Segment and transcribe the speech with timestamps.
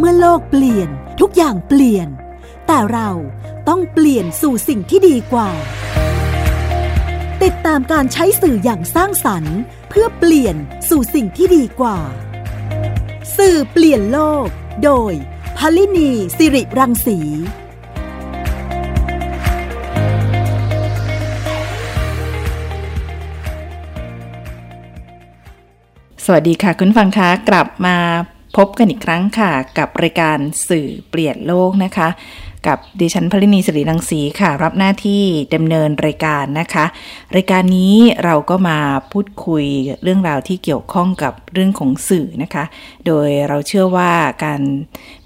[0.00, 0.88] เมื่อโลกเปลี่ยน
[1.20, 2.08] ทุกอย่างเปลี่ยน
[2.66, 3.10] แต่เรา
[3.68, 5.50] ต้องเปลี่ยนสู่สิ่งที่ดีกว่า
[7.42, 9.58] ติดตามการใช้สื่ออย่างสร้างสรรค์
[9.88, 10.56] เพื่อเปลี่ยน
[10.88, 11.98] สู่สิ่งที่ดีกว่า
[13.36, 14.46] สื่อเปลี่ยนโลก
[14.84, 15.12] โดย
[15.58, 17.18] พลินีสิริรังสี
[26.24, 27.98] สวัสดีค่ะ คุณฟังคะกลับมา
[28.56, 30.38] พบกันอีกครั้งค่ะ กับรายการ
[30.68, 32.08] สื่อเปลี่ยนโลกนะคะ
[32.66, 35.22] กับดิฉันพลินีสิริรังสีค่ะ รับหน้าที่
[35.54, 36.84] ดำเนินรายการนะคะ
[37.36, 38.78] รายการนี้เราก็มา
[39.12, 39.64] พูดคุย
[40.02, 42.64] เรื่องราวที่เกี่ยวข้องกับเรื่องของสื่อนะคะ
[43.06, 44.12] โดยเราเชื่อว่า
[44.44, 44.60] การ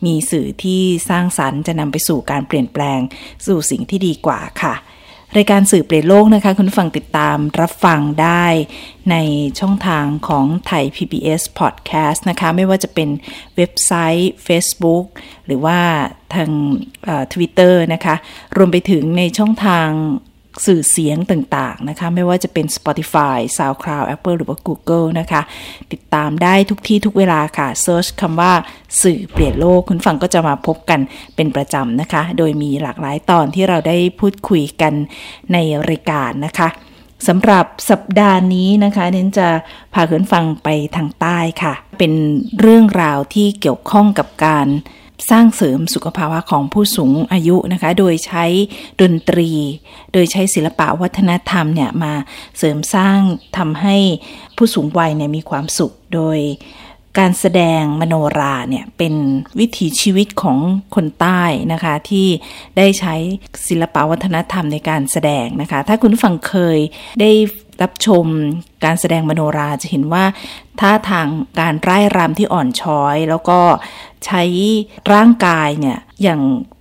[0.05, 3.01] มีสื่อที่สร้างสรรค์จะนำไปสู่การเปลี่ยนแปลง
[3.47, 4.75] สู่สิ่งที่ดีกว่าค่ะ
[5.37, 8.47] รายการสื่อเปลี่ยนโลกนะคะ คุณฟังติดตามรับฟังได้
[9.11, 9.17] ใน
[9.61, 13.09] ช่องทางของไทย PBS Podcast นะคะ ไม่ว่าจะเป็น
[13.57, 15.07] เว็บไซต์ Facebook
[15.47, 15.79] หรือว่า
[16.35, 16.51] ทาง
[17.33, 18.15] ทวิตเตอร์นะคะ
[18.57, 19.89] รวมไปถึงในช่องทาง
[20.67, 25.43] สื่อเสียงต่างๆนะคะ ไม่ว่าจะเป็น Spotify, SoundCloud, Apple หรือว่า Google นะคะ
[25.93, 28.53] ติดตามได้ทุกที่ทุกเวลาค่ะ Search คำว่า
[29.03, 31.01] สื่อเปลี่ยนโลก คุณฟังก็จะมาพบกัน
[31.37, 34.93] เป็นประจำนะคะ โดยมีหลากหลายตอนที่เราได้พูดคุยกัน
[35.53, 35.57] ใน
[35.89, 36.69] รายการนะคะ
[37.29, 39.49] สำหรับสัปดาห์นี้นะคะเน้นจะ
[39.95, 42.13] พาคุณฟังไปทางใต้ค่ะ เป็น
[42.61, 44.69] เรื่องราวที่เกี่ยวข้องกับการ
[45.31, 48.45] สร้างเสริมสุขภาวะของผู้สูงอายุนะคะ โดยใช้
[49.01, 49.51] ดนตรี
[50.13, 52.13] โดยใช้ศิลปะวัฒนธรรมเนี่ยมา
[52.59, 53.19] เสริมสร้าง
[53.59, 53.97] ทำให้
[54.57, 56.39] ผู้สูงวัยเนี่ยมีความสุขโดย
[57.19, 59.15] การแสดงมโนราเนี่ยเป็น
[59.59, 60.59] วิถีชีวิตของ
[60.95, 62.27] คนใต้นะคะ ที่
[62.77, 63.15] ได้ใช้
[63.69, 66.79] ศิลปะวัฒนธรรมในการแสดงนะคะ ถ้าคุณฟังเคย
[67.21, 67.31] ได้
[67.83, 68.27] รับชม
[68.85, 70.25] การแสดงมโนราห์จะเห็นว่า
[70.81, 71.29] ท่าทาง
[71.61, 73.59] การร่ายรำที่อ่อนช้อย แล้วก็
[74.27, 74.43] ใช้
[75.13, 76.41] ร่างกายเนี่ยอย่าง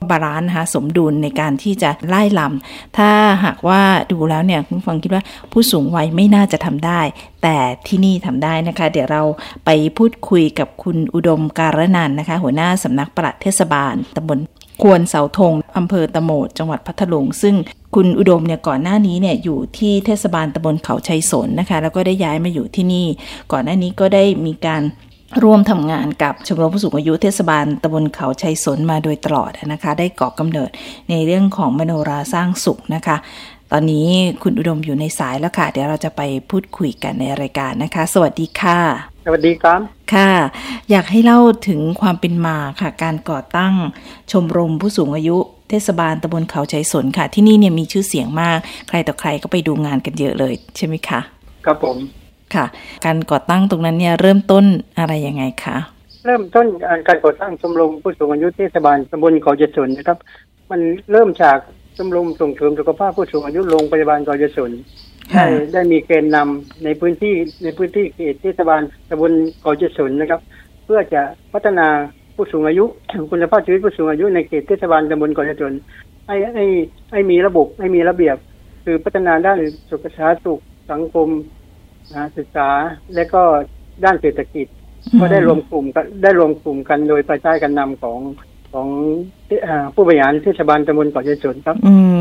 [0.09, 3.09] balance นะคะสมดุลในการที่จะร่ายรำถ้า
[3.45, 7.01] หากว่าดูแล้วเนี่ยคุณฟังคิดว่าผู้สูงวัยไม่น่าจะทำได้
[7.43, 7.57] แต่
[7.87, 9.23] ที่นี่ทำได้นะคะ เดี๋ยวเรา
[9.65, 14.39] ไปพูดคุยกับคุณอุดมการนันนะคะ หัวหน้าสำนักปลัดเทศบาลตำบล
[14.83, 17.55] ควรเสาธงอำเภอตะโมดจังหวัดพัทลุงซึ่ง
[17.95, 23.07] คุณอุดมเนี่ยก่อนหน้านี้เนี่ยอยู่ที่เทศบาลตำบลเขาชัยสนนะคะแล้วก็ได้ย้ายมาอยู่ที่นี่
[23.51, 24.81] ก่อนหน้านี้ก็ได้มีการ
[25.43, 30.69] ร่วมทำงานกับชมรมผู้สูงอายุเทศบาลตำบลเขาชัยสนมาโดยตลอดนะคะ ได้ก่อกำเนิด
[31.09, 33.17] ในเรื่องของมโนราสร้างสุขนะคะ
[33.71, 34.07] ตอนนี้
[34.43, 38.79] คุณอุดมอยู่ในสายแล้วค่ะ เดี๋ยวเราจะไปพูดคุยกันในรายการนะคะ สวัสดีค่ะ
[39.25, 39.79] สวัสดีครับ
[40.13, 40.31] ค่ะ
[40.89, 43.73] อยากให้เล่าถึงความเป็นมาค่ะ การก่อตั้ง
[44.31, 45.37] ชมรมผู้สูงอายุ
[45.69, 51.19] เทศบาลตำบลเขาชัยสนค่ะ ที่นี่เนี่ยมีชื่อเสียงมาก ใครต่อใครก็ไปดูงานกันเยอะเลยใช่ไหมคะ
[51.65, 51.97] ครับผม
[52.55, 52.65] ค่ะ
[53.05, 54.65] การก่อตั้งตรงนั้นเนี่ยเริ่มต้น
[54.99, 55.77] อะไรยังไงคะ
[56.25, 56.65] เริ่มต้น
[57.07, 60.17] การก่อตั้งชมรมผู้สูงอายุเทศบาลตำบลเขาชัยสนนะครับ
[60.71, 60.79] มัน
[61.11, 61.57] เริ่มจาก
[61.97, 64.71] ชมรมส่งเสริมสุขภาพผู้สูงอายุโรงพยาบาลเขาชัยสน
[65.33, 67.33] ได้ได้มีเกณฑ์นำในพื้นที่
[67.63, 70.41] ในพื้นที่เขตเทศบาลตำบลเขาชัยสนนะครับ
[70.85, 71.21] เพื่อจะ
[71.53, 71.87] พัฒนา
[72.35, 72.85] ผู้สูงอายุ
[73.31, 75.73] คุณภาพชีวิตผู้สูงอายุในเขตเทศบาลตำบลเขาชัยสน
[76.27, 76.65] ให้ให้
[77.11, 78.37] ให้มีระบบให้มีระเบียบ
[78.83, 79.59] คือพัฒนาด้าน
[79.91, 80.59] สุขภาพสุข
[80.91, 81.27] สังคม
[82.37, 82.69] ศึกษา
[83.15, 83.41] และก็
[84.03, 84.67] ด้านเศรษฐกิจ
[85.19, 88.19] ก็ได้รวมกลุ่มกันได้รวมกลุ่มกันโดยภายใต้การนำของ
[88.73, 88.87] ของ
[89.95, 91.77] ผู้บริหารเทศบาลตำบลเกาะเยสนครับ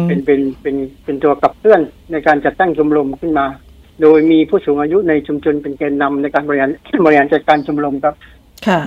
[0.06, 1.80] เป็นเป็นเป็นเป็นตัวกับเคลื่อน
[2.12, 3.46] ในการจัดตั้งชมรมขึ้นมา
[4.02, 6.70] โดยมีผู้สูงอายุในชุมชนเป็นแกนนำในการบริหาร
[7.04, 8.14] บริหารจัดการชมรมครับ
[8.66, 8.80] ค่ะ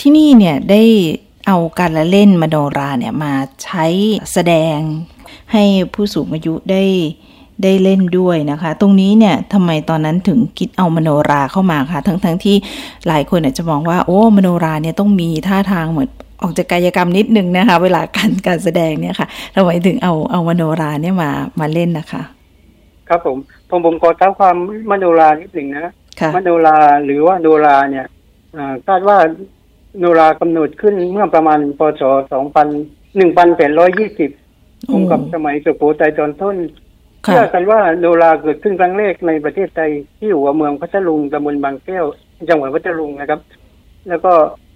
[0.00, 0.82] ที่นี่เนี่ยได้
[1.46, 3.34] เอาการละเล่นมโนราเนี่ยมา
[3.64, 3.86] ใช้
[4.32, 4.78] แสดง
[5.52, 6.82] ให้ผู้สูงอายุได้
[7.64, 12.56] ได้เล่นด้วยนะคะ ตรงนี้เนี่ยทำไมตอนนั้นถึงคิดเอามโนราเข้ามาคะทั้งทั้งที่
[13.08, 16.10] หลายคนอาจจะมองว่า โอ้มโนราเนี่ยต้องมีท่าทางเหมือน
[16.42, 21.30] ออกจากกายกรรมนิดนึงนะคะ เวลาการการแสดงเนี่ยค่ะทำไมถึงเอาเอามโนราเนี่ยมา
[21.60, 22.22] มาเล่นนะคะ
[23.08, 23.36] ครับผม
[23.70, 24.56] ผมผมขอเท้าความ
[24.90, 25.92] มโนรานิดหนึ่งนะ
[26.36, 28.06] มโนราหรือว่าโนราเนี่ย
[28.88, 29.18] คาดว่า
[29.98, 32.66] โนรากำหนดขึ้นเมื่อประมาณพศสองพัน
[33.16, 34.30] หนึ่งพันแปดร้อยยี่สิบ
[34.90, 36.56] ตรงกับสมัยสุโขทัยตอนต้น
[37.24, 42.04] เชื่อกันว่าโนราเกิดขึ้นครั้งแรกในประเทศไทยที่หัวเมืองพัทลุงตำบลบางแก้ว
[42.48, 43.40] จังหวัดพัทลุงนะครับ
[44.08, 44.32] แล้วก็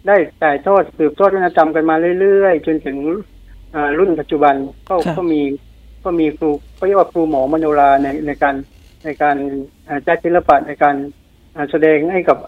[0.08, 2.96] ได้ถ่ายทอดสืบทอดวัฒนธรรมกันมาเรื่อยๆ จนถึง
[3.98, 4.54] รุ่นปัจจุบัน
[4.88, 5.43] ก็ก็มี
[6.04, 8.54] ก็มีครูก็เรียกว่าครูหมอมโนราในในการ
[9.04, 9.37] ในการ
[10.06, 10.96] จัดศิลปะในการ
[11.70, 12.38] แสดงให้กับ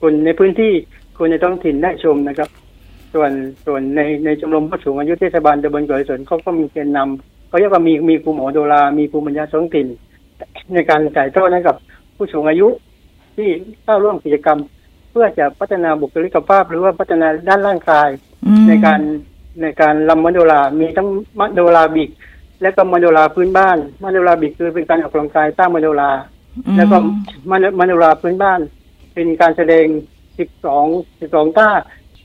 [0.00, 0.72] คนในพื้นที่
[1.18, 2.48] คนในท้องถิ่นได้ชมนะครับ
[3.14, 3.30] ส่วน
[3.66, 9.86] ส่วนในในชมรมผู้สูงอายุเทศบาลตำบลเกยสนเขาก็มีเกณฑ์นำ เขาเรียกว่ามีมีครูหมอโดรา มีภูมิปัญญาท้องถิ่น
[10.74, 11.76] ในการจ่ายทอดให้กับ
[12.16, 12.68] ผู้สูงอายุ
[13.36, 13.48] ที่
[13.84, 14.58] เข้าร่วมกิจกรรม
[15.18, 18.08] พื่อจะพัฒนาบุคลิกภาพ หรือว่าพัฒนาด้านร่างกาย
[18.68, 19.00] ในการ
[19.62, 21.08] ในการลำมโนรามีทั้ง
[21.40, 22.10] มโนราบิก
[22.62, 26.10] และก็มโนราพื้นบ้านมโนราบิกคือเป็นการออกกำลังกายสร้างมโนรา
[26.76, 26.96] แล้วก็
[27.80, 28.60] มโนราพื้นบ้าน
[29.14, 29.86] เป็นการแสดง
[30.38, 30.86] สิบสอง
[31.20, 31.68] สิบสองท่า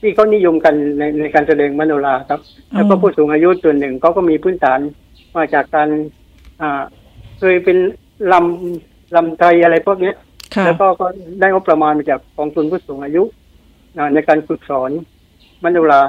[0.00, 2.40] ที่เขานิยมกันในในการแสดงมโนราครับ
[2.72, 4.80] แล้วก็ผู้สูงอายุส่วนหนึ่งเขาก็มีพื้นฐาน
[5.36, 5.88] มาจากการ
[6.62, 6.82] อ่า
[7.38, 7.78] เคยเป็น
[8.32, 10.12] ลำลำไทยอะไรพวกนี้
[10.64, 11.06] แล้วก็ก็
[11.40, 13.22] ได้งบประมาณมาจากกองทุนผู้สูงอายุ
[14.14, 14.90] ในการฝึกสอน
[15.64, 16.02] มโนรา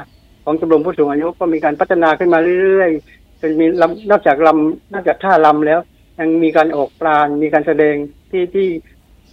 [0.44, 5.80] ของชมรมผู้สูงอายุก็มีการพัฒนาขึ้นมาเรื่อยๆจนมีลำนอกจากลำนอกจากท่าลำแล้ว
[6.20, 7.96] ยังมีการออกปลานมีการแสดง
[8.32, 8.70] ที่ที่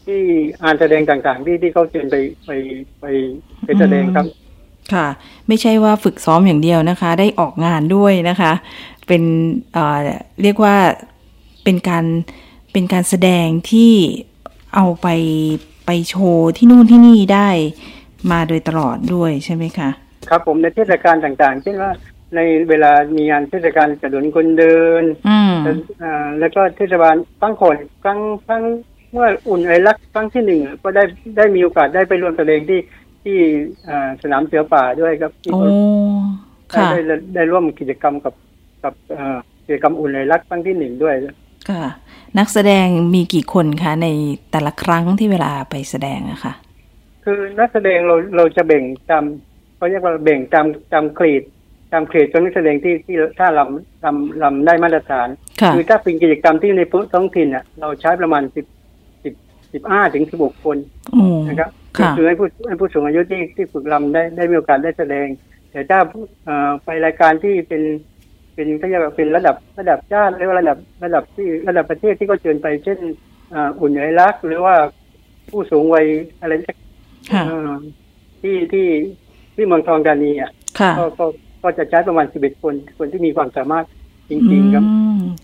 [0.07, 0.21] ที่
[0.63, 2.17] อ่านแสดงต่างๆ ที่ที่เขาเชิญไป
[2.47, 2.51] ไป
[3.01, 3.05] ไป
[3.65, 4.27] ไปแสดงครับ
[4.93, 5.07] ค่ะ
[5.49, 8.53] ไม่ใช่ว่าฝึกซ้อมอย่างเดียวนะคะ ได้ออกงานด้วยนะคะ
[9.07, 9.23] เป็น
[9.73, 9.99] เอ่อ
[10.43, 10.77] เรียกว่า
[11.65, 12.05] เป็นการ
[12.73, 13.93] เป็นการแสดงที่
[14.75, 15.09] เอาไป
[15.87, 17.49] ไปโชว์ที่นู่นที่นี่ได้
[18.31, 19.89] มาโดยตลอดด้วยใช่ไหมคะ
[20.29, 21.91] ครับผมในเทศกาลต่างๆ เช่นว่า
[22.35, 28.63] ในเวลามีงานเทศกาลกระดุนคนเดินอ่าแล้วก็เทศบาลตั้งคนครั้งครั้ง
[29.13, 31.05] เมื่ออุ่นไอรักครั้งที่หนึ่งก็ได้
[31.37, 32.79] ได้มีโอกาสได้ไปร่วมแสดงที่
[33.25, 33.39] ที่
[34.23, 35.53] สนามเสือป่าด้วยครับที่
[36.93, 38.35] ได้ได้ได้ร่วมกิจกรรมกับ
[38.83, 38.95] กับ
[39.67, 41.15] กิจกรรมอุ่นไอรักครั้งที่หนึ่งด้วย
[41.71, 41.85] ค่ะ
[42.39, 44.09] นักแสดงมีกี่คนคะใน
[44.51, 46.53] แต่ละครั้งที่เวลาไปแสดงอะคะ
[47.25, 51.43] คือนักแสดงเราเราจะแบ่งจำเขาเรียกว่าแบ่งจำจำกรีด
[51.93, 55.29] จำกรีดจนนักแสดงที่ที่ถ้าลำลำลำได้มาตรฐาน
[55.75, 58.67] คือถ้าเป็นกิจกรรมที่ในพื้นท้องถิ่นอะเราใช้ประมาณสิบ
[59.73, 60.77] สิบสิบห้าถึงสิบหกคน
[61.49, 61.71] นะครับ
[62.17, 65.27] คือให้ผู้ให้ผู้สูงอายุที่ที่ฝึกลำได้ได้มีโอกาสได้แสดง
[65.71, 65.99] แต่ถ้า
[66.85, 67.83] ไปรายการที่เป็น
[68.55, 72.99] เป็นก็จะเป็นระดับระดับชาติหรือว่าระดับระดับที่ระดับประเทศที่ก็เชิญไป เช่น
[73.81, 74.75] อุ่นใหญ่รัก หรือว่า
[75.51, 76.07] ผู้สูงวัย
[76.41, 76.53] อะไร
[78.43, 78.89] ที่ที่
[79.55, 80.51] ที่เมืองทองธานีอะ
[81.19, 81.27] ก็
[81.63, 83.85] ก็จะใช้ประมาณสิบเอ็ดคนคนที่มีความสามารถ
[84.31, 84.85] จริง ๆ ครับ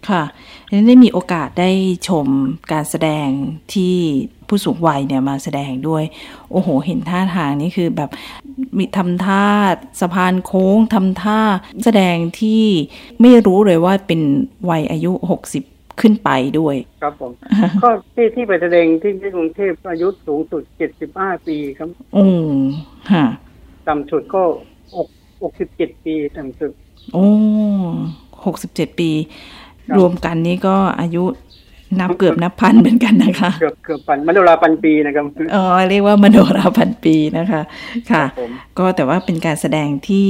[0.08, 0.22] ค่ะ
[0.70, 1.70] นี้ได้มีโอกาสได้
[2.08, 2.26] ชม
[2.72, 3.28] การแสดง
[3.74, 3.94] ที่
[4.48, 6.04] ผู้สูงวัยเนี่ยมาแสดงด้วย
[6.50, 8.10] โอ้โห เห็นท่าทางนี่คือแบบ
[8.76, 9.44] มีทำท่า
[10.00, 11.40] สะพานโค้งทำท่า
[11.84, 12.64] แสดงที่
[13.20, 14.20] ไม่รู้เลยว่าเป็น
[14.70, 15.62] วัยอายุหกสิบ
[16.00, 17.32] ขึ้นไปด้วย ครับผม
[17.84, 22.54] ก็ที่ที่ไปแสดงที่ที่กรุงเทพอายุสูงสุดเจ็ดสิบห้าปีครับอืม
[23.12, 23.24] ฮะ
[23.88, 24.42] ต่ำสุดก็
[24.96, 25.08] อก
[25.42, 26.72] หกสิบเจ็ดปีต่ำสุด
[27.12, 27.26] โอ้
[28.44, 29.10] หกสิบเจ็ดปี
[29.98, 31.24] รวมกันนี้ก็อายุ
[32.00, 35.24] นับเกือบนับพันเหมือนกันนะคะ เกือบเกือบพันมโนราพันปีนะครับ
[35.54, 37.62] อ๋อเรียกว่ามโนราพันปีนะคะ
[38.10, 38.24] ค่ะ
[38.78, 40.28] ก็แต่ว่าเป็นการแสดงที่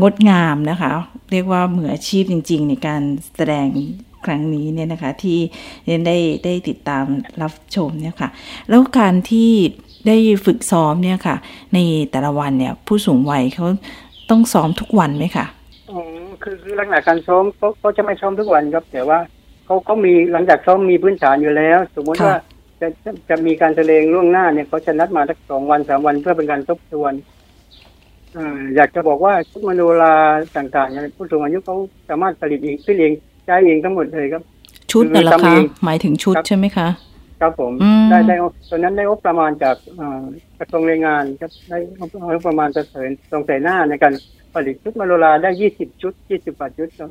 [0.00, 0.90] งดงามนะคะ
[1.32, 3.02] เรียกว่ามืออาชีพจริง ๆ ในการ
[3.36, 3.66] แสดง
[4.24, 5.38] ครั้งนี้เนี่ยนะคะ ที่
[5.84, 7.04] เรียนได้ได้ติดตาม
[7.42, 8.28] รับชมเนี่ยค่ะ
[8.68, 9.50] แล้วการที่
[10.06, 10.16] ได้
[10.46, 11.36] ฝึกซ้อมเนี่ยค่ะ
[11.74, 11.78] ใน
[12.10, 13.66] แต่ละวันเนี่ย ผู้สูงวัยเขา
[14.30, 15.55] ต้องซ้อมทุกวันไหมคะอ๋อ
[16.46, 19.18] คือคือลักษณะการซ้อมเขาเขาจะไม่ซ้อมทุกวันครับ แต่ว่า
[19.64, 22.34] เขาเขามีหลังจากซ้อมมีพื้นฐานอยู่แล้ว สมมติว่า
[22.80, 22.88] จะ
[23.30, 27.12] จะมีการแสดงล่วงหน้าเนี่ยเขาจะนัดมาสักสองวันสามวันเพื่อเป็นการทบทวน
[28.76, 30.14] อยากจะบอกว่าชุดมโนรา
[30.56, 31.76] ต่างๆผู้สูงอายุเขา
[32.08, 33.12] สามารถผลิตเองขึ้นเอง
[33.44, 34.42] ใช้เองทั้งหมดเลยครับ
[34.92, 35.54] ชุดน่ะละคะ
[35.84, 36.88] หมายถึงชุดใช่ไหมคะ
[37.40, 37.72] ครับผม
[38.10, 38.34] ได้ได้
[38.70, 39.76] ตอนนั้นได้งบประมาณจาก
[40.58, 42.02] กระทรวงแรงงานครับได้ง
[42.40, 44.12] บประมาณจะเสริมตรงใส่หน้าในการ
[44.56, 47.10] ผลิตชุดมาโนราได้ยี่สิบชุดยี่สิบาทชุดครับ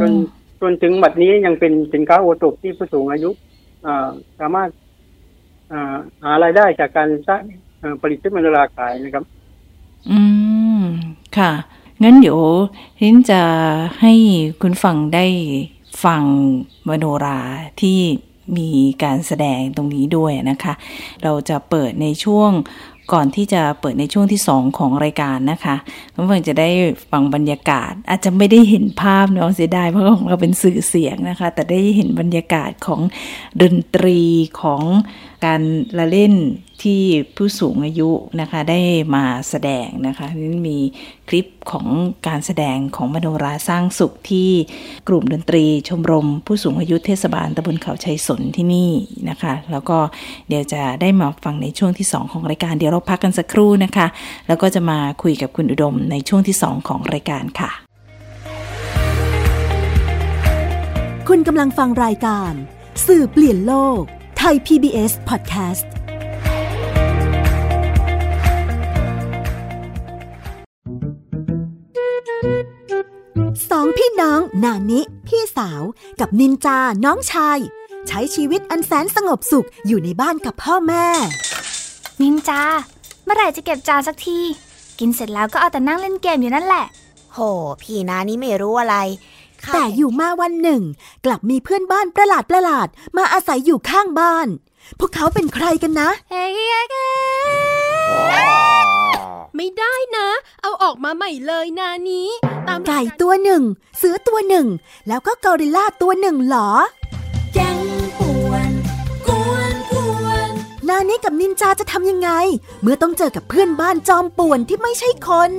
[0.00, 0.12] จน
[0.60, 3.30] จนถึงบัดนี้ยังเป็นสินค้าโอท็ปที่ผู้สูงอายุ
[4.40, 4.68] สามารถ
[6.22, 7.42] หารายได้จากการสร้าง
[8.00, 9.24] ผลิตชุดมาโนราขายนะครับ
[10.10, 10.20] อื
[10.80, 10.82] ม
[11.36, 11.52] ค่ะ
[12.02, 12.40] งั้นเดี๋ยว
[13.00, 13.42] ทินจะ
[14.00, 14.12] ให้
[14.62, 15.26] คุณฟังได้
[16.04, 16.22] ฟัง
[16.88, 17.38] มโนรา
[17.80, 17.98] ที่
[18.58, 18.70] มี
[19.02, 20.74] การแสดงตรงนี้ด้วยนะคะ
[21.22, 22.50] เราจะเปิดในช่วง
[23.12, 25.76] ก่อนที่จะเปิดในช่วงที่สองของรายการนะคะ
[26.14, 26.68] น้องเฟิงจะได้
[27.10, 33.00] ฟังบรรยากาศ อาจจะไม่ได้เห็นภาพเนาะเสียดายเพราะของเราเป็นสื่อเสียงนะคะ แต่ได้เห็นบรรยากาศของ
[33.62, 34.20] ดนตรี
[34.60, 34.82] ของ
[35.44, 35.60] การ
[35.98, 36.34] ละเล่น
[36.82, 37.00] ที่
[37.36, 38.80] ผู้สูงอายุนะคะได้
[39.14, 40.78] มาแสดงนะคะนี่มี
[41.28, 41.86] คลิปของ
[42.28, 44.50] การแสดงของมโนราสร้างสุขที่
[45.08, 48.90] กลุ่มดนตรีชมรม ผู้สูงอายุเทศบาลตำบลเขาชัยสนที่นี่
[49.28, 49.98] นะคะ แล้วก็
[50.48, 54.06] เดี๋ยวจะได้มาฟังในช่วงที่ 2 ของรายการเดี๋ยวเราพักกันสักครู่นะคะ
[54.48, 57.70] แล้วก็จะมาคุยกับคุณอุดมในช่วงที่ 2 ของรายการค่ะ
[61.28, 62.52] คุณกำลังฟังรายการ
[63.06, 64.02] สื่อเปลี่ยนโลก
[64.38, 65.86] ไทย PBS Podcast
[73.70, 75.82] สองพี่น้องนานิพี่สาว
[76.20, 77.58] กับนินจาน้องชาย
[78.08, 81.06] ใช้ชีวิตอันแสนสงบสุขอยู่ในบ้านกับพ่อแม่
[82.22, 82.62] นินจา
[83.24, 84.38] เมื่อไหร่จะเก็บจานสักที
[84.98, 86.86] กินเสร็จแล้วก็เอาแต่นั่งเล่นเกมอยู่นั่นแหละ
[87.32, 87.38] โห
[87.82, 88.96] พี่นานี่ไม่รู้อะไร
[89.74, 90.82] แต่อยู่มาวันหนึ่ง
[91.24, 94.48] กลับมีเพื่อนบ้านประหลาดประหลาดมาอาศัยอยู่ข้างบ้าน
[94.98, 96.10] พวกเขาเป็นใครกันนะ
[99.56, 100.28] ไม่ได้นะ
[100.62, 102.28] เอาออกมาใหม่เลยนานี้
[102.68, 103.62] ตามไก่ตัวหนึ่ง
[103.98, 104.66] เสือตัวหนึ่ง
[105.08, 106.70] แล้วก็กอริลลาตัวหนึ่งหรอ
[107.54, 107.78] แกง
[108.18, 108.70] ป่วน
[109.26, 109.92] กวนก
[110.24, 110.50] วน
[110.88, 112.30] นานี้กับนินจาจะทำยังไง
[112.82, 115.52] เมื่อต้องเจอกับเพื่อนบ้านจอมป่วนที่ไม่ใช่คน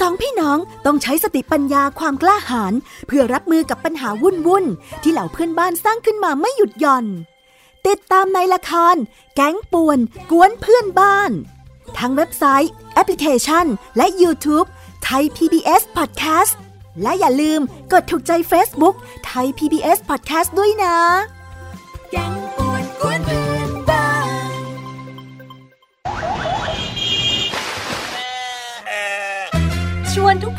[0.00, 2.72] สองพี่น้องต้องใช้สติปัญญาความกล้าหาญ
[3.06, 4.64] เพื่อรับมือกับปัญหาวุ่นวุ่น
[5.02, 7.06] ที่เหล่าเพื่อนบ้านสร้างขึ้นมาไม่หยุดหย่อน
[7.86, 8.96] ติดตามในละคร
[9.34, 9.98] แก๊งป่วน
[10.30, 11.30] กวนเพื่อนบ้าน
[11.98, 13.66] ทั้งเว็บไซต์ แอปพลิเคชัน
[13.96, 14.66] และ YouTube
[15.04, 16.54] ไทย PBS Podcast
[17.02, 17.60] และอย่าลืม
[17.92, 18.94] กดถูกใจ Facebook
[19.26, 20.96] ไทย PBS Podcast ด้วยนะ
[22.10, 22.39] แก๊ง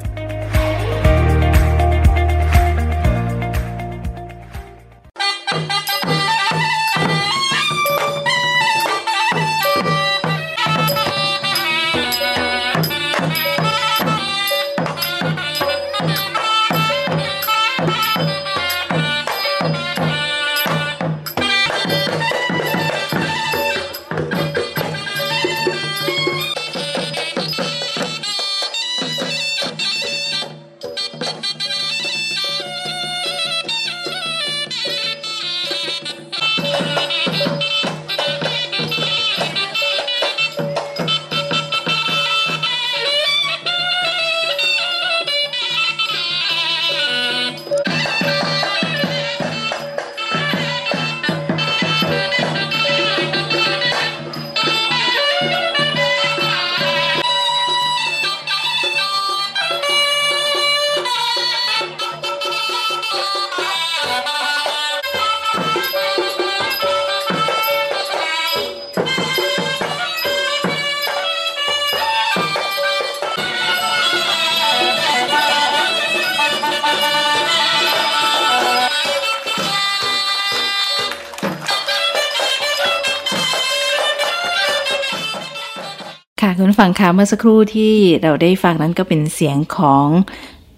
[86.88, 90.08] ฟังคะเมื่อสักครู่ที่เราได้ฟังนั้นก็เป็นเสียงของ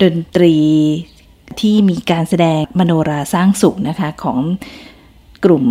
[0.04, 0.56] ดนตรี
[1.60, 4.40] ที่มีการแสดงมโนราสร้างสุขนะคะของ
[5.46, 5.66] กลุ่ม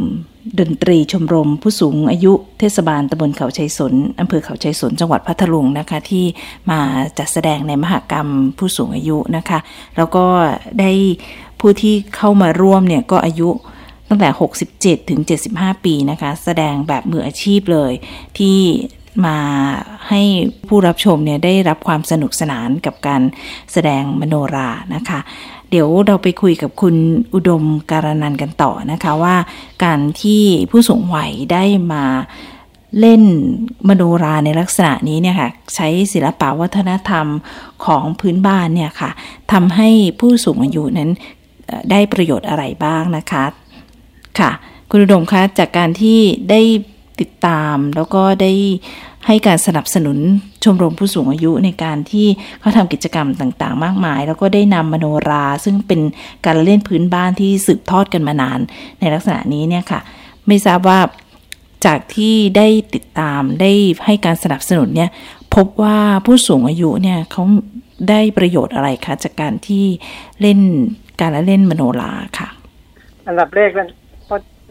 [0.61, 6.25] ดนตรีชมรม ผู้สูงอายุเทศบาลตำบลเขาชัยสนอำเภอเขาชัยสนจังหวัดพัทลุงนะคะที่
[6.71, 6.81] มา
[7.19, 8.29] จัดแสดงในมหกรรม
[8.59, 9.59] ผู้สูงอายุนะคะ
[9.97, 10.27] แล้วก็
[10.81, 10.91] ได้
[11.61, 13.49] ผู้ที่เข้ามาร่วมเนี่ยก็อายุ
[14.09, 14.29] ตั้งแต่
[14.69, 15.21] 67 ถึง
[15.53, 17.93] 75 ปีนะคะ แสดงแบบมืออาชีพเลย
[18.39, 18.59] ที่
[19.25, 19.39] มา
[20.09, 20.23] ให้
[20.69, 23.23] ผู้รับชมเนี่ยได้รับความสนุกสนานกับการ
[23.73, 25.21] แสดงมโนรานะคะ
[25.71, 26.97] เดี๋ยวเราไปคุยกับคุณ
[27.35, 29.37] อุดมการนันกันต่อนะคะว่า
[29.85, 32.05] การที่ผู้สูงวัยได้มา
[33.01, 33.23] เล่น
[33.89, 37.27] มโนราในลักษณะนี้เนี่ยค่ะใช้ศิลปะวัฒนธรรม
[37.85, 39.11] ของพื้นบ้านเนี่ยค่ะ
[39.53, 39.89] ทำให้
[40.21, 41.11] ผู้สูงอายุนั้น
[41.91, 43.45] ได้ประโยชน์อะไรบ้างนะคะ
[44.39, 44.51] ค่ะ
[44.91, 46.19] คุณอุดมคะจากการที่
[46.51, 46.61] ได้
[47.21, 48.53] ติดตาม แล้วก็ได้
[49.27, 50.19] ให้การสนับสนุน
[50.65, 52.27] ชมรมผู้สูงอายุในการที่
[52.61, 56.01] เขาทำกิจกรรมต่างๆ มากมาย แล้วก็ได้นำมโนรา ซึ่งเป็น
[56.47, 58.59] การเล่นพื้นบ้านที่สืบทอดกันมานาน
[59.01, 60.01] ในลักษณะนี้เนี่ยค่ะ
[60.47, 61.01] ไม่ทราบว่า
[61.87, 63.73] จากที่ได้ติดตามได้
[64.05, 65.11] ให้การสนับสนุนเนี่ย
[65.55, 67.43] พบว่าผู้สูงอายุเนี่ยเขา
[68.09, 69.85] ได้ประโยชน์อะไรคะจากการที่
[70.41, 70.59] เล่น
[71.21, 72.49] การละเล่นมโนราค่ะ
[73.27, 73.89] อันดับแรกอัน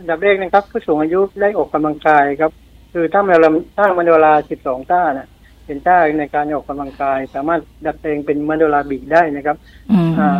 [0.09, 2.51] ดับแรกนะครับ ผู้สูงอายุได้ออกกำลังกายครับ
[2.93, 5.27] คือถ้าเราถ้ามโนราสิบสองท่าเนี่ย
[5.65, 9.57] เป็นท่าในการออกกำลังกาย สามารถดัดแปลงเป็นมโนราบีได้นะครับ
[10.19, 10.39] อ่า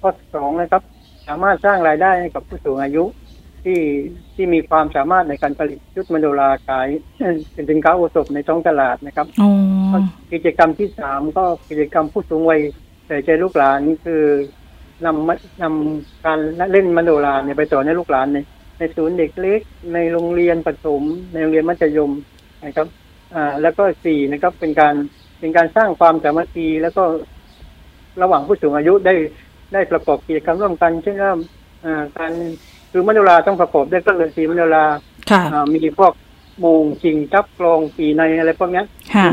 [0.00, 0.82] ข้อสองนะครับ
[1.28, 3.04] สามารถสร้างรายได้ให้กับผู้สูงอายุ
[3.64, 3.80] ที่
[4.34, 6.88] ที่มีความสามารถในการผลิตชุดมโนราขาย
[7.52, 9.26] เป็นสินค้าโอสถในท้องตลาดนะครับ
[10.32, 12.60] กิจกรรมที่สามก็กิจกรรมผู้สูงวัย
[13.06, 14.22] ใส่ใจลูกหลานนี่คือ
[15.06, 16.38] นำนำการ
[16.72, 18.38] เล่นมโนราเนี่ยไปสอนให้ลูกหลานใน
[18.78, 19.60] ในศูนย์เด็กเล็ก
[19.94, 22.12] ในโรงเรียนประถมในโรงเรียนมัธยม
[22.64, 22.86] นะครับ
[23.34, 24.94] อ่า แล้วก็สี่นะครับเป็นการ
[25.40, 27.02] เป็นการสร้างความสามัคคีแล้วก็
[28.22, 29.14] ระหว่างผู้สูงอายุได้
[29.72, 31.32] ได้ประกอบกิจกรรมร่วมกันเช่นว่า
[32.18, 32.32] การ
[32.90, 34.84] คือมโนราต้องประกอบด้วยเครื่องดนตรีมโนรา
[35.74, 36.12] มีพวก
[36.60, 38.82] โมงจริงจับกลองปีในอะไรพวกนี้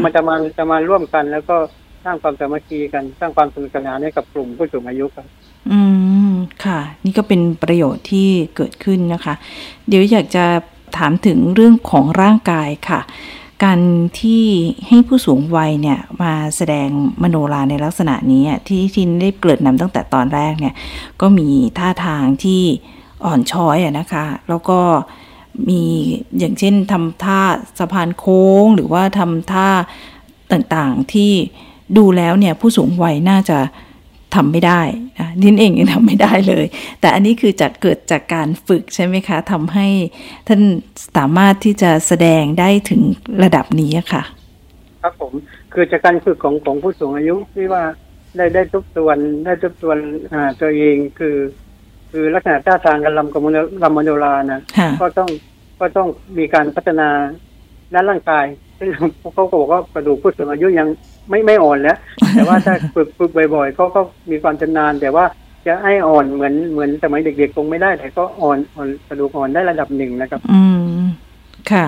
[0.03, 1.57] มันจะมาจะมาร่วมกัน แล้วก็
[2.05, 5.25] สร้างความสามัคคีกันสร้างความสนุกสนานให้กับกลุ่มผู้สูงอายุครับ
[5.71, 5.79] อื
[6.29, 6.33] ม
[6.65, 9.33] ค่ะ นี่ก็เป็นประโยชน์ที่เกิดขึ้นนะคะ
[9.87, 10.45] เดี๋ยวอยากจะ
[10.97, 13.01] ถามถึงเรื่องของร่างกายค่ะ
[13.63, 13.79] การ
[14.21, 14.43] ที่
[14.87, 16.89] ให้ผู้สูงวัยเนี่ยมาแสดง
[17.23, 20.75] มโนราในลักษณะนี้ที่ทินได้เกิดนำตั้งแต่ตอนแรกเนี่ย
[21.21, 22.61] ก็มีท่าทางที่
[23.25, 24.79] อ่อนช้อยอะนะคะ แล้วก็
[25.69, 25.81] มี
[26.39, 27.39] อย่างเช่นทำท่า
[27.79, 29.67] สะพานโค้งหรือว่าทำท่า
[30.51, 31.31] ต่างๆที่
[31.97, 33.59] ดูแล้วเนี่ยผู้สูงวัยน่าจะ
[34.35, 34.81] ทำไม่ได้
[35.19, 36.65] นะนินเองยังทำไม่ได้เลย
[37.01, 39.87] แต่อันนี้คือจะเกิดจากการฝึกใช่ไหมคะทำให้
[40.47, 40.61] ท่าน
[41.17, 43.01] สามารถที่จะแสดงได้ถึง
[43.43, 44.23] ระดับนี้ค่ะ
[45.01, 45.33] ครับผม
[45.73, 47.83] คือจากการฝึกของของผู้สูงอายุที่ว่า
[48.35, 49.97] ได้ได้ทุกส่วนได้ทุกส่วน
[50.33, 51.35] อ่าตัวเองคือ
[52.11, 53.41] คือลักษณะท่าทางการลำกับ
[53.83, 54.61] ลำมโนรานะ
[55.01, 55.29] ก็ต้อง
[55.79, 56.07] ก็ต้อง
[56.37, 57.09] มีการพัฒนา
[57.93, 58.45] ด้านร่างกาย
[58.79, 60.87] ซึ่งเขาก็บอกว่ากระดูกผู้สูงอายุยัง
[61.29, 61.97] ไม่ไม่อ่อนแล้ว
[62.33, 65.25] แต่ว่าถ้าฝึกฝึกบ่อยๆก็ก็มีความชำนาญแต่ว่า
[65.67, 70.61] จะให้อ่อนเหมือนเหมือนสมัยเด็กๆคงไม่ได้ แต่ก็อ่อนอ่อนกระดูกอ่อนได้ระดับหนึ่งนะครับ อื
[70.97, 71.01] ม
[71.71, 71.85] ค่ะ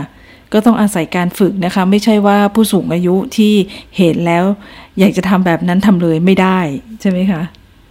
[0.53, 3.53] ก็ต้องอาศัยการฝึกนะคะ ไม่ใช่ว่าผู้สูงอายุที่
[3.97, 4.45] เห็นแล้ว
[4.99, 6.59] อยากจะทำแบบนั้นทำเลยไม่ได้
[7.01, 7.41] ใช่ไหมคะ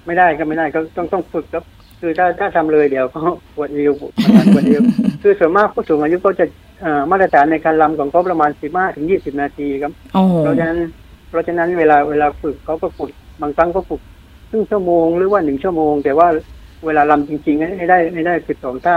[0.06, 1.64] ไม่ได้ก็ไม่ได้ก็ต้องต้องฝึกครับ
[2.00, 3.20] คือถ้าถ้าทำเลยเดี๋ยวก็
[3.54, 3.92] ปวดเอว
[4.52, 4.82] ปวดเอว
[5.22, 6.46] คือส่วนมากผู้สูงอายุก็จะ
[7.10, 9.92] มาตรฐานในการลำของเขาประมาณสิบห้าถึงยี่สิบนาทีครับ
[10.40, 10.80] เพราะฉะนั้น
[11.30, 14.00] เพราะฉะนั้นเวลาเวลาฝึกเขาก็ฝึกบางครั้งก็ฝึก
[14.50, 16.28] ครึ่งชั่วโมงหรือว่าหนึ่งชั่วโมง แต่ว่า
[16.86, 18.96] เวลาลำจริงๆให้ได้ให้ได้สิบสองท่า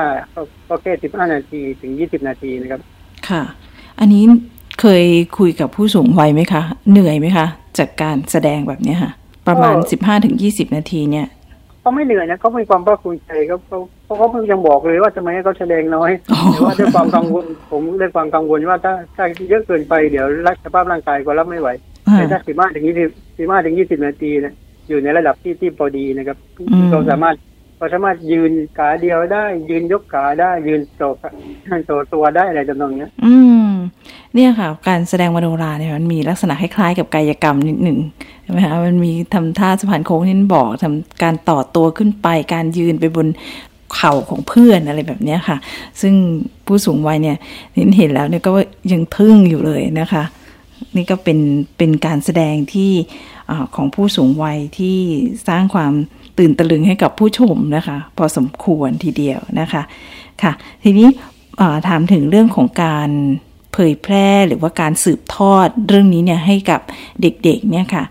[0.68, 2.82] ก็แค่สิบห้านาทีถึงยี่สิบนาทีนะครับ
[3.30, 3.44] ค่ะ
[4.00, 4.24] อันนี้
[4.82, 5.04] เคย
[5.38, 6.62] คุยกับผู้สูงวัยไหมคะ
[6.92, 7.46] เหนื่อยไหมคะ
[7.78, 9.12] จากการแสดงแบบนี้ค่ะ
[9.48, 11.28] ประมาณสิบห้าถึงยี่สิบนาทีเนี่ย
[11.82, 13.80] เขาไม่เหนื่อยนะเขามีความภาคภูมิใจเขาเขา
[14.18, 16.12] เขาเพิ่งยังบอกเลยว่าทำไมเขาแสดงน้อย
[16.54, 21.70] แต่ว่าด้วยความกังวลผมด้วยความกังวลว่าถ้าถ้าเยอะเกินไปเดี๋ยวรักสภาพร่างกายก็รับไม่ไหว
[22.12, 24.54] แต่ถ้าสิบห้าถึงยี่สิบสิบห้าถึงยี่สิบนาทีเนี่ย
[24.90, 26.38] อยู่ในระดับที่ที่พอดีนะครับ
[26.92, 27.36] เราสามารถ
[27.78, 31.04] เราสามารถยืนขาเดียวได้ ยืนยกขาได้ ยืนโต
[31.88, 33.36] โตตัวได้อะไรจำนองเนี้ย อื
[33.66, 33.70] ม
[34.36, 38.00] เนี่ยค่ะ การแสดงมโนราเนี่ยมันมีลักษณะคล้ายๆกับกายกรรมนิดหนึ่ง
[38.44, 43.28] ใช่ไหมคะมันมีทำท่าสะพานโค้งที่นบอกทำการต่อตัวขึ้นไป การยืนไปบน
[43.96, 45.58] เข่าของเพื่อนอะไรแบบนี้ค่ะ
[46.02, 46.14] ซึ่ง
[46.66, 47.38] ผู้สูงวัยเนี่ย
[47.76, 48.52] นินเห็นแล้วเนี่ยก็
[48.92, 50.24] ยังทึ่งอยู่เลยนะคะ
[50.96, 51.40] นี่ก็เป็น
[51.78, 52.92] เป็นการแสดงที่
[53.76, 54.98] ของผู้สูงวัยที่
[55.48, 55.94] สร้างความ
[56.38, 59.82] ตื่นตะลึงให้กับผู้ชมนะคะ พอสมควรทีเดียวนะคะ
[60.42, 60.52] ค่ะ
[60.84, 61.08] ทีนี้
[61.88, 63.10] ถามถึงเรื่องของการ
[63.74, 66.82] เผยแพร่หรือว่าการสืบทอดเรื่องนี้เนี่ยให้กับ
[67.22, 68.04] เด็กๆเนี่ยค่ะ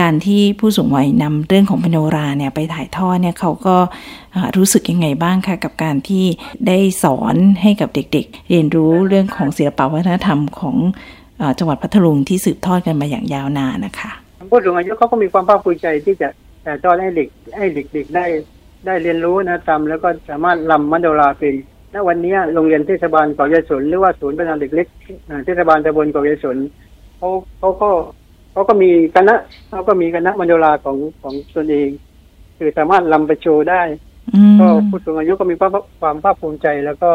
[0.00, 3.76] การที่ผู้สูงวัยนำเรื่องของพโนราเนี่ยไปถ่ายทอดเนี่ยเขาก็
[4.56, 6.24] รู้สึกยังไงบ้างคะกับการที่
[6.66, 10.76] ได้สอนให้กับเด็กๆ เรียนรู้เรื่องของศิลปวัฒนธรรมของ
[11.58, 14.10] จังหวัดพัทลุงที่สืบทอดกันมาอย่างยาวนานนะคะ
[14.50, 16.28] ผู้สูงอายุเขาก็มีความภาคภูมิใจที่จะ
[16.62, 18.26] แต่ตอนให้เด็กให้เด็กๆได้
[18.86, 21.54] ได้เรียนรู้นะทำแล้วก็สามารถลำมโนราเป็น
[21.94, 24.86] ณวันนี้โรงเรียนเทศบาลเกาะยศนหรือว่าศูนย์พัฒนาเด็กเล็ก
[25.46, 26.56] เทศบาลตำบลเกาะยศน
[27.18, 27.90] เขาเขาก็
[28.52, 29.34] เขาก็มีคณะ
[29.70, 31.90] เขาก็มีคณะมโนราของของตนเอง
[32.58, 33.82] คือสามารถลำไปโชว์ได้
[34.60, 35.70] ก็ผู้สูงอายุก็มีความ
[36.00, 37.10] ความภาคภูมิใจแล้วก็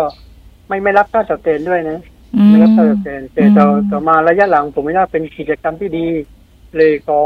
[0.67, 1.99] ไม่ไม่รับค่าตอบแทนด้วยนะ
[2.48, 6.06] ไม่รับค่าตอบแทนแต่ต่อต่อมาระยะหลังผมไม่ว่าเป็นกิจกรรมที่ดี
[6.78, 7.22] เลยขอ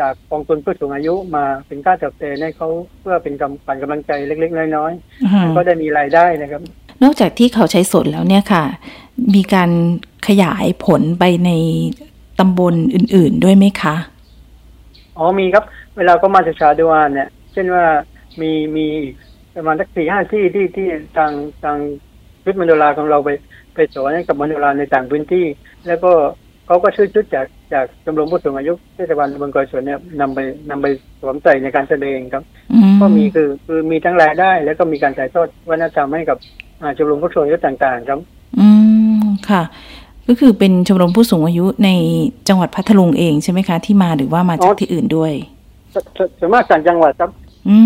[0.00, 2.68] จากกองทุนผู้สูงอายุมาเป็นค่าตอบแทนให้เขา
[3.00, 6.62] เพื่อเป็นกำปั่นกำลังใจเล็ก ๆ น้อยๆก็ได้มีรายได้นะครับ
[7.02, 8.64] นอกจากที่เขาใช้สดแล้วเนี่ยค่ะ
[9.34, 9.70] มีการ
[10.28, 11.50] ขยายผลไปใน
[12.38, 13.96] ตำบลอื่น ๆด้วยไหมคะ
[15.18, 15.64] อ๋อมีครับ
[15.96, 17.84] เวลาก็มาจากชาดวานเนี่ย เช่นว่า
[18.40, 18.86] มีมี
[19.56, 21.32] ประมาณสักสี่ห้าที่ที่ที่ทาง
[21.64, 21.78] ทาง
[22.44, 23.28] ชุดมโนราของเราไป
[23.78, 25.46] ไปสอนให้กับมโนราในต่างพื้นที่
[25.86, 26.12] แล้วก็
[26.66, 30.38] เขาก็ช่วยชุดจากจากชมรมผู้สูงอายุเทศบาลตำบลกอยสวนเนี่ยนำไป
[30.70, 30.86] นำไป
[31.20, 32.42] สวมใส่ในการแสดงครับ
[33.00, 36.38] ก็มีคือคือมีทั้งรายได้ แล้วก็มีการถ่ายทอดวัฒนธรรมให้กับ
[36.98, 38.20] ชมรมผู้สูงอายุต่างๆ ครับ
[38.58, 38.68] อื
[39.20, 39.62] มค่ะ
[40.28, 41.90] ก็คือเป็นชมรมผู้สูงอายุใน
[42.48, 45.32] จังหวัดพัทลุงเองใช่ไหมคะ ที่มาหรือว่ามาจากที่อื่นด้วย
[46.38, 47.30] ส่วนมากต่างจังหวัดครับ
[47.66, 47.76] อื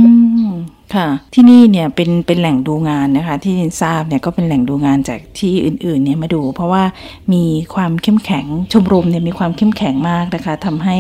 [0.48, 0.50] ม
[0.94, 6.85] ค่ะ ที่นี่เนี่ยเป็นเป็นแหล่งดูงานนะคะ ที่ทราบเนี่ยก็เป็นแหล่งดูงานจากที่อื่นๆเนี่ยมาดู เพราะว่า
[7.32, 10.96] มีความเข้มแข็งชมรมเนี่ยมีความเข้มแข็งมากนะคะทำให้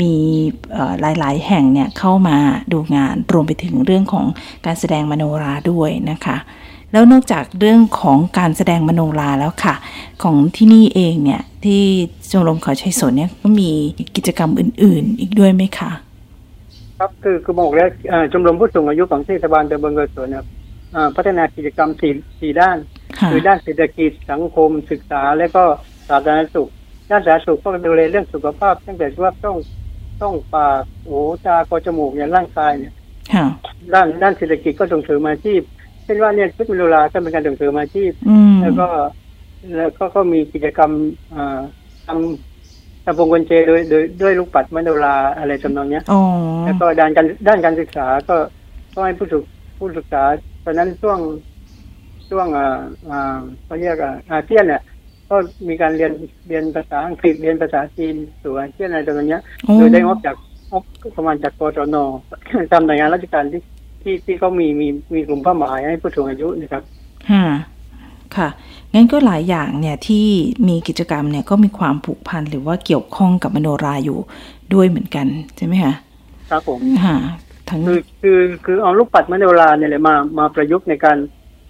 [0.00, 0.14] มี
[1.00, 2.36] หลายๆ แห่งเนี่ยเข้ามา
[2.72, 4.26] ดูงานรวมไปถึงเรื่องของ
[4.66, 6.36] การแสดงมโนราด้วยนะคะ
[6.92, 9.74] แล้วนอกจากเรื่องของการแสดงมโนราแล้วค่ะ
[10.22, 11.82] ของที่นี่เองเนี่ยที่
[12.30, 13.70] ชมรมเขาชัยสนเนี่ยก็มี
[14.16, 15.90] กิจกรรมอื่น ๆ อีกด้วยไหมคะ
[17.02, 17.88] ครับคือคือบอกแล้ว
[18.32, 20.46] ชมรมผู้สูงอายุของเทศบาลตำบลกระสวนนะครับ
[21.16, 22.76] พัฒนากิจกรรมสี่สี่ด้าน
[23.30, 25.64] คือด้านเศรษฐกิจสังคมศึกษา และก็
[26.08, 26.68] สาธารณสุข
[27.10, 29.56] ด้านสาธารณสุขก็ดูแลเรื่องสุขภาพ ตั้งแต่ว่าต้อง
[30.22, 32.94] ต้องปากหูตาคอจมูกเนี่ยร่างกายเนี่ย
[33.94, 35.60] ด้านด้านเศรษฐกิจก็ส่งเสริมอาชีพ
[36.04, 38.10] เช่นว่าเนี่ยชุดมิโลลาก็เป็นการส่งเสริมอาชีพ
[38.62, 38.86] แล้วก็
[39.76, 40.90] แล้วก็ก็มีกิจกรรม
[42.06, 42.51] ทำ
[43.04, 46.04] ทำพวงกุญแจโดยโดยด้วยลูกปัดมโนราอะไรจำนองเนี้ย
[46.64, 48.36] แล้วก็ด้านการด้านการศึกษาก็
[48.94, 49.42] ก็ให้ผู้ศึก
[49.78, 50.22] ผู้ศึกษา
[50.64, 51.18] ตอนนั้นช่วง
[52.30, 54.82] ช่วงอ่าอ่าเขาเรียกอ่าอาเซียนเนี่ย
[55.30, 55.36] ก็
[55.68, 56.12] มีการเรียน
[56.48, 59.38] เรียนภาษาอังกฤษเรียนภาษาจีนสู่อาเซียนอะไรตรงนี้
[59.78, 60.36] โดยได้งบจาก
[60.72, 60.82] งบ
[61.16, 61.96] ประมาณจากกจน
[62.72, 63.62] ตามหน่วยงานราชการที่
[64.02, 66.82] ที่ที่เขามีมีมีกลุ่มเป้าหมายให้ผู้สูงอายุนะครับ
[67.30, 67.42] ฮะ
[68.36, 68.48] ค่ะ
[68.94, 70.26] งั้นก็หลายอย่างเนี่ยที่
[70.68, 74.18] มีกิจกรรมเนี่ยก็มีความผูกพันหรือว่าเกี่ยวข้องกับมโนราอยู่
[74.74, 75.26] ด้วยเหมือนกัน
[75.56, 75.94] ใช่ไหมคะ
[76.50, 77.16] ครับผมค่ะ
[77.68, 81.16] ทั้งคือคือคือเอาลูกปัดมโนราเนี่ยเลยมามาประยุกต์ในการ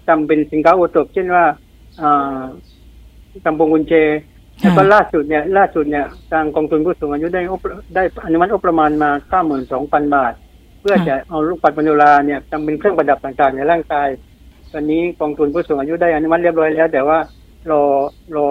[0.07, 1.43] จำเป็นสินค้าโอทบเช่นว่า
[2.01, 2.41] อ่า
[3.45, 3.93] จำปงกุญเจ
[4.59, 7.41] แล้วก็ล่าสุดเนี่ยล่าสุดเนี่ยทางกองทุนผู้สูงอายุได้
[7.95, 10.33] ได้อนุมัติงบประมาณมาเก้าหมื่นสองพันบาท
[10.81, 14.07] เพื่อจะเอาลูกปัดมโนราเนี่ยจำเป็นเครื่องประดับต่างๆในร่างกาย
[14.73, 17.17] ตอนนี้กองทุนผู้สูงอายุได้อนุมัติเรียบร้อยแล้ว แต่ว่า
[17.71, 17.81] รอ
[18.35, 18.47] รอ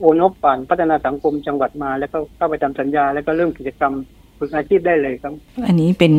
[0.00, 3.92] โอนบผ่านพัฒนาสังคมจังหวัดมา แล้วก็เข้าไปทำสัญญา แล้วก็เริ่มกิจกรรม
[4.38, 5.32] ฝึกอาชีพได้เลยครับ
[5.66, 6.14] อันนี้เป็น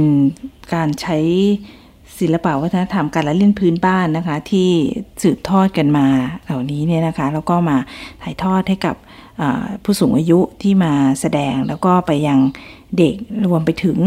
[0.73, 1.17] การใช้
[2.19, 4.69] ศิลปะวัฒนธรรมการละเล่นพื้นบ้านนะคะ ที่
[5.21, 6.07] สืบทอดกันมา
[6.45, 7.77] เหล่านี้เนี่ยนะคะ แล้วก็มา
[8.23, 8.95] ถ่ายทอดให้กับ
[9.83, 12.39] ผู้สูงอายุที่มาแสดงแล้วก็ไปยัง
[12.97, 13.97] เด็กรวมไปถึง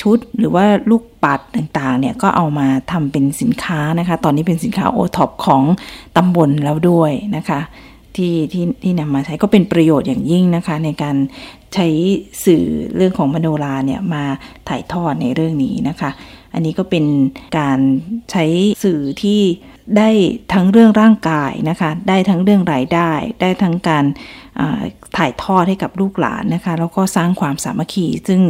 [0.00, 5.62] ชุดหรือว่าลูกปัดต่างๆเนี่ยก็เอามาทำเป็นสินค้านะคะ ตอนนี้เป็นสินค้าโอท็อปของ
[6.16, 7.60] ตำบลแล้วด้วยนะคะ
[8.16, 11.16] ที่ที่ที่นำมาใช้ก็เป็นประโยชน์อย่างยิ่งนะคะ ในการ
[11.74, 11.86] ใช้
[12.44, 12.64] สื่อ
[12.96, 14.24] เรื่องของมโนราเนี่ยมา
[14.68, 16.10] ถ่ายทอดในเรื่องนี้นะคะ
[16.54, 17.04] อันนี้ก็เป็น
[17.58, 17.78] การ
[18.30, 18.44] ใช้
[18.84, 19.40] สื่อที่
[19.96, 20.08] ได้
[20.52, 23.10] ทั้งเรื่องร่างกายนะคะ ได้ทั้งเรื่องรายได้
[23.40, 24.04] ได้ทั้งการ
[25.16, 28.40] ถ่ายทอดให้กับลูกหลานนะคะ แล้วก็สร้างความสามัคคี ซึ่ง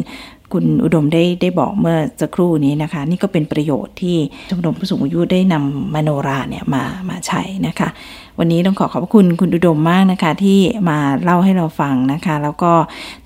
[0.52, 4.16] คุณอุดมได้ได้บอกเมื่อสักครู่นี้นะคะ นี่ก็เป็นประโยชน์ที่
[4.50, 7.88] ชมรมผู้สูงอายุได้นำมโนราเนี่ยมามาใช้นะคะ
[8.38, 10.58] วันนี้ต้องขอขอบคุณคุณอุดมมากนะคะ ที่
[10.88, 12.72] มาเล่าให้เราฟังนะคะ แล้วก็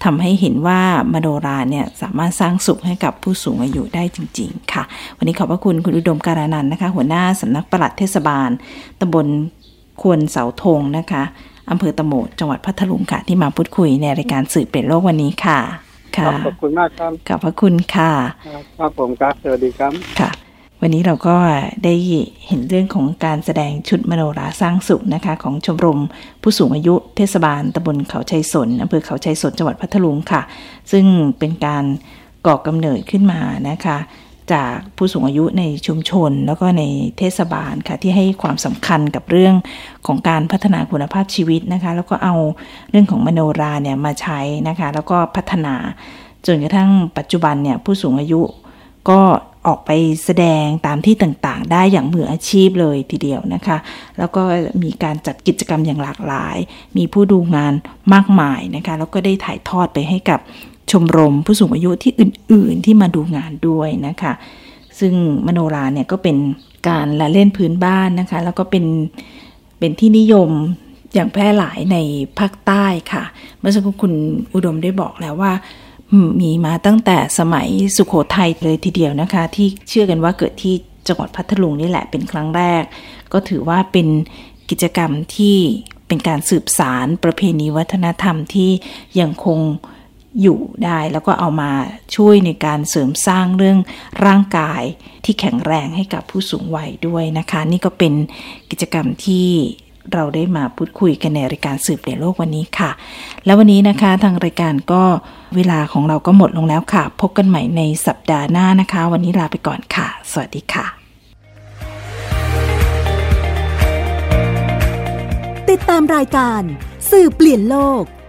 [0.04, 0.80] ทำให้เห็นว่า
[1.12, 4.82] มโนราเนี่ยสามารถสร้างสุขให้กับผู้สูงอายุได้จริง ๆ ค่ะ
[5.18, 8.50] วันนี้ขอบพระคุณคุณอุดมการานันนะคะ หัวหน้าสำนักปลัดเทศบาล
[9.00, 9.26] ตำบล
[10.02, 11.22] ควรเสาธงนะคะ
[11.70, 15.83] อำเภอตะโหมดจังหวัดพัทลุงค่ะที่มาพูดคุยในรายการสื่อเปลี่ยนโลกวันนี้ค่ะ
[16.18, 18.12] ค่ะขอบคุณมากครับขอบพระคุณค่ะ
[18.78, 20.30] ครับผมครับสวัสดีครับค่ะ
[20.80, 21.36] วันนี้เราก็
[21.84, 21.94] ได้
[22.46, 26.00] เห็นเรื่องของการแสดงชุดมโนราสร้างสุขนะคะ ของชมรม
[26.42, 30.42] ผู้สูงอายุเทศบาลตำบลเขาชัยสนอำเภอเขาชัยสนจังหวัดพัทลุงค่ะ
[30.92, 31.04] ซึ่ง
[31.38, 31.84] เป็นการ
[32.46, 33.98] ก่อกำเนิดขึ้นมานะคะ
[34.52, 36.82] จากผู้สูงอายุในชุมชน แล้วก็ใน
[37.18, 39.54] เทศบาลค่ะที่ให้ความสำคัญกับเรื่อง
[40.06, 42.34] ของการพัฒนาคุณภาพชีวิตนะคะ แล้วก็เอา
[42.90, 45.74] เรื่องของมโนราเนี่ยมาใช้นะคะ แล้วก็พัฒนา
[46.46, 48.42] จนกระทั่งปัจจุบันเนี่ยผู้สูงอายุ
[49.10, 49.20] ก็
[49.66, 49.90] ออกไป
[50.24, 53.76] แสดงตามที่ต่างๆ ได้อย่างมืออาชีพเลยทีเดียวนะคะ
[54.18, 54.42] แล้วก็
[54.82, 56.56] มีการจัดกิจกรรมอย่างหลากหลาย
[56.96, 57.74] มีผู้ดูงาน
[58.14, 60.40] มากมายนะคะ แล้วก็ได้ถ่ายทอดไปให้กับ
[60.94, 64.32] ชมรมผู้สูงอายุที่อื่น ๆ ที่มาดูงานด้วยนะคะ
[64.98, 65.14] ซึ่ง
[65.46, 66.36] มโนราเนี่ยก็เป็น
[66.88, 68.84] การละเล่นพื้นบ้านนะคะ แล้วก็เป็น
[69.78, 70.50] เป็นที่นิยม
[71.14, 71.96] อย่างแพร่หลายใน
[72.38, 73.24] ภาคใต้ค่ะ
[73.58, 74.12] เมื่อสักครู่คุณ
[74.54, 75.52] อุดมได้บอกแล้วว่า
[76.40, 80.74] มีมาตั้งแต่สมัยสุขโขทัยเลยทีเดียวนะคะ ที่เชื่อกันว่าเกิดที่
[81.08, 82.82] จังหวัดพัทลุงนี่แหละเป็นครั้งแรก
[83.32, 84.06] ก็ถือว่าเป็น
[84.70, 85.56] กิจกรรมที่
[86.08, 88.70] เป็นการสืบสารประเพณีวัฒนธรรมที่
[89.20, 89.58] ยังคง
[90.40, 91.70] อยู่ได้ แล้วก็เอามา
[92.16, 93.78] ช่วยในการเสริมสร้างเรื่อง
[94.26, 94.82] ร่างกาย
[95.24, 98.12] ที่แข็งแรงให้กับผู้สูงวัยด้วยนะคะ นี่ก็เป็น
[98.70, 99.48] กิจกรรมที่
[100.12, 102.90] เราได้มาพูดคุยกันในรายการสืบเปลี่ยนโลกวันนี้ค่ะ
[103.44, 105.02] แล้ววันนี้นะคะทางรายการก็
[105.56, 110.86] เวลาของเราก็หมดลงแล้วค่ะ พบกันใหม่ในสัปดาห์หน้านะคะ วันนี้ลาไปก่อนค่ะ สวัสดีค่ะ
[115.70, 116.60] ติดตามรายการ
[117.10, 118.04] สื่อเปลี่ยนโลก